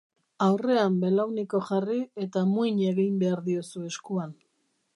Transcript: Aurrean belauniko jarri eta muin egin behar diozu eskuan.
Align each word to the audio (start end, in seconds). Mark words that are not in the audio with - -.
Aurrean 0.45 0.95
belauniko 1.03 1.59
jarri 1.67 1.99
eta 2.25 2.43
muin 2.55 2.81
egin 2.93 3.21
behar 3.25 3.45
diozu 3.51 3.85
eskuan. 3.93 4.35